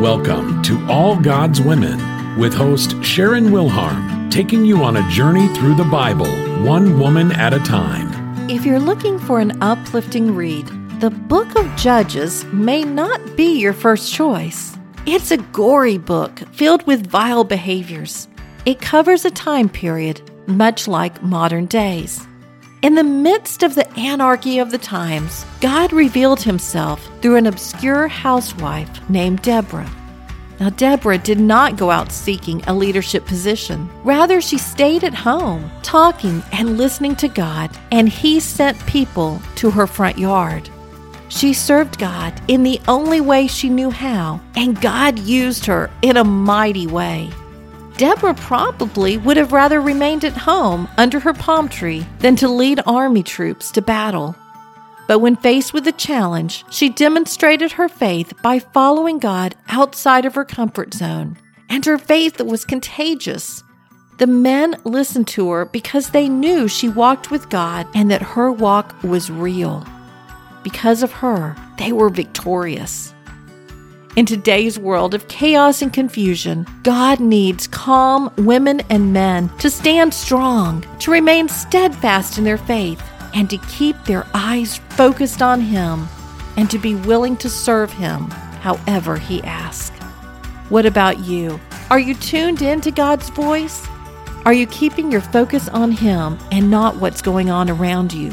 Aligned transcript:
Welcome 0.00 0.62
to 0.62 0.86
All 0.86 1.16
God's 1.16 1.60
Women 1.60 2.38
with 2.38 2.54
host 2.54 2.94
Sharon 3.02 3.46
Wilharm, 3.46 4.30
taking 4.30 4.64
you 4.64 4.84
on 4.84 4.96
a 4.96 5.10
journey 5.10 5.52
through 5.56 5.74
the 5.74 5.82
Bible, 5.82 6.28
one 6.64 7.00
woman 7.00 7.32
at 7.32 7.52
a 7.52 7.58
time. 7.58 8.48
If 8.48 8.64
you're 8.64 8.78
looking 8.78 9.18
for 9.18 9.40
an 9.40 9.60
uplifting 9.60 10.36
read, 10.36 10.68
the 11.00 11.10
book 11.10 11.52
of 11.56 11.74
Judges 11.74 12.44
may 12.52 12.84
not 12.84 13.36
be 13.36 13.58
your 13.58 13.72
first 13.72 14.14
choice. 14.14 14.78
It's 15.04 15.32
a 15.32 15.38
gory 15.38 15.98
book 15.98 16.38
filled 16.52 16.86
with 16.86 17.08
vile 17.08 17.42
behaviors. 17.42 18.28
It 18.66 18.80
covers 18.80 19.24
a 19.24 19.32
time 19.32 19.68
period 19.68 20.20
much 20.46 20.86
like 20.86 21.24
modern 21.24 21.66
days. 21.66 22.24
In 22.80 22.94
the 22.94 23.02
midst 23.02 23.64
of 23.64 23.74
the 23.74 23.90
anarchy 23.98 24.60
of 24.60 24.70
the 24.70 24.78
times, 24.78 25.44
God 25.60 25.92
revealed 25.92 26.40
himself 26.40 27.10
through 27.20 27.34
an 27.34 27.48
obscure 27.48 28.06
housewife 28.06 29.10
named 29.10 29.42
Deborah. 29.42 29.90
Now, 30.60 30.70
Deborah 30.70 31.18
did 31.18 31.40
not 31.40 31.76
go 31.76 31.90
out 31.90 32.12
seeking 32.12 32.62
a 32.66 32.74
leadership 32.74 33.26
position. 33.26 33.90
Rather, 34.04 34.40
she 34.40 34.58
stayed 34.58 35.02
at 35.02 35.12
home, 35.12 35.68
talking 35.82 36.40
and 36.52 36.78
listening 36.78 37.16
to 37.16 37.26
God, 37.26 37.76
and 37.90 38.08
He 38.08 38.38
sent 38.38 38.86
people 38.86 39.42
to 39.56 39.72
her 39.72 39.88
front 39.88 40.16
yard. 40.16 40.70
She 41.28 41.54
served 41.54 41.98
God 41.98 42.40
in 42.46 42.62
the 42.62 42.80
only 42.86 43.20
way 43.20 43.48
she 43.48 43.68
knew 43.68 43.90
how, 43.90 44.40
and 44.54 44.80
God 44.80 45.18
used 45.18 45.66
her 45.66 45.90
in 46.02 46.16
a 46.16 46.22
mighty 46.22 46.86
way. 46.86 47.30
Deborah 47.98 48.34
probably 48.34 49.18
would 49.18 49.36
have 49.36 49.50
rather 49.50 49.80
remained 49.80 50.24
at 50.24 50.36
home 50.36 50.88
under 50.96 51.18
her 51.18 51.32
palm 51.32 51.68
tree 51.68 52.06
than 52.20 52.36
to 52.36 52.48
lead 52.48 52.80
army 52.86 53.24
troops 53.24 53.72
to 53.72 53.82
battle. 53.82 54.36
But 55.08 55.18
when 55.18 55.34
faced 55.34 55.74
with 55.74 55.84
a 55.88 55.92
challenge, 55.92 56.64
she 56.70 56.90
demonstrated 56.90 57.72
her 57.72 57.88
faith 57.88 58.32
by 58.40 58.60
following 58.60 59.18
God 59.18 59.56
outside 59.66 60.24
of 60.24 60.36
her 60.36 60.44
comfort 60.44 60.94
zone. 60.94 61.38
And 61.68 61.84
her 61.86 61.98
faith 61.98 62.40
was 62.40 62.64
contagious. 62.64 63.64
The 64.18 64.28
men 64.28 64.76
listened 64.84 65.26
to 65.28 65.50
her 65.50 65.64
because 65.64 66.10
they 66.10 66.28
knew 66.28 66.68
she 66.68 66.88
walked 66.88 67.32
with 67.32 67.50
God 67.50 67.88
and 67.96 68.12
that 68.12 68.22
her 68.22 68.52
walk 68.52 68.94
was 69.02 69.28
real. 69.28 69.84
Because 70.62 71.02
of 71.02 71.10
her, 71.10 71.56
they 71.78 71.90
were 71.90 72.10
victorious. 72.10 73.12
In 74.16 74.26
today's 74.26 74.78
world 74.78 75.14
of 75.14 75.28
chaos 75.28 75.80
and 75.80 75.92
confusion, 75.92 76.66
God 76.82 77.20
needs 77.20 77.68
calm 77.68 78.32
women 78.38 78.80
and 78.90 79.12
men 79.12 79.48
to 79.58 79.70
stand 79.70 80.12
strong, 80.12 80.84
to 81.00 81.12
remain 81.12 81.48
steadfast 81.48 82.36
in 82.38 82.44
their 82.44 82.58
faith, 82.58 83.02
and 83.34 83.48
to 83.50 83.58
keep 83.58 84.02
their 84.04 84.26
eyes 84.34 84.78
focused 84.90 85.40
on 85.40 85.60
Him, 85.60 86.08
and 86.56 86.68
to 86.70 86.78
be 86.78 86.96
willing 86.96 87.36
to 87.36 87.48
serve 87.48 87.92
Him 87.92 88.30
however 88.60 89.18
He 89.18 89.42
asks. 89.44 89.96
What 90.68 90.86
about 90.86 91.20
you? 91.20 91.60
Are 91.90 92.00
you 92.00 92.14
tuned 92.14 92.60
in 92.60 92.80
to 92.80 92.90
God's 92.90 93.28
voice? 93.30 93.86
Are 94.44 94.54
you 94.54 94.66
keeping 94.66 95.12
your 95.12 95.20
focus 95.20 95.68
on 95.68 95.92
Him 95.92 96.38
and 96.50 96.70
not 96.70 96.96
what's 96.96 97.22
going 97.22 97.50
on 97.50 97.70
around 97.70 98.12
you? 98.12 98.32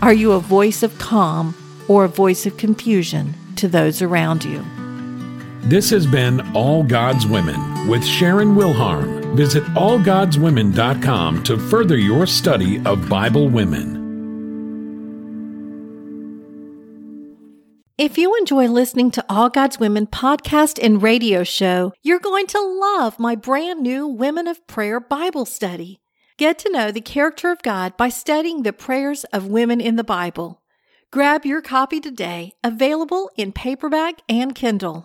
Are 0.00 0.14
you 0.14 0.32
a 0.32 0.40
voice 0.40 0.82
of 0.82 0.98
calm 0.98 1.54
or 1.86 2.04
a 2.04 2.08
voice 2.08 2.46
of 2.46 2.56
confusion 2.56 3.34
to 3.56 3.68
those 3.68 4.00
around 4.00 4.44
you? 4.44 4.64
This 5.64 5.90
has 5.90 6.08
been 6.08 6.40
All 6.56 6.82
God's 6.82 7.24
Women 7.24 7.86
with 7.86 8.04
Sharon 8.04 8.56
Wilharm. 8.56 9.36
Visit 9.36 9.62
allgodswomen.com 9.74 11.44
to 11.44 11.56
further 11.56 11.96
your 11.96 12.26
study 12.26 12.84
of 12.84 13.08
Bible 13.08 13.48
women. 13.48 14.02
If 17.96 18.18
you 18.18 18.36
enjoy 18.38 18.66
listening 18.66 19.12
to 19.12 19.24
All 19.28 19.48
God's 19.48 19.78
Women 19.78 20.08
podcast 20.08 20.82
and 20.82 21.00
radio 21.00 21.44
show, 21.44 21.92
you're 22.02 22.18
going 22.18 22.48
to 22.48 22.60
love 22.60 23.20
my 23.20 23.36
brand 23.36 23.82
new 23.82 24.08
Women 24.08 24.48
of 24.48 24.66
Prayer 24.66 24.98
Bible 24.98 25.44
study. 25.44 26.00
Get 26.38 26.58
to 26.58 26.72
know 26.72 26.90
the 26.90 27.00
character 27.00 27.52
of 27.52 27.62
God 27.62 27.96
by 27.96 28.08
studying 28.08 28.64
the 28.64 28.72
prayers 28.72 29.22
of 29.32 29.46
women 29.46 29.80
in 29.80 29.94
the 29.94 30.02
Bible. 30.02 30.60
Grab 31.12 31.46
your 31.46 31.62
copy 31.62 32.00
today, 32.00 32.52
available 32.64 33.30
in 33.36 33.52
paperback 33.52 34.22
and 34.28 34.56
Kindle. 34.56 35.00